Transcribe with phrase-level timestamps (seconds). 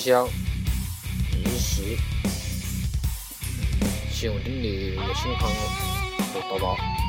[0.00, 0.26] 香
[1.44, 1.98] 日食，
[4.10, 5.50] 希望你的心康
[6.32, 6.99] 会多多。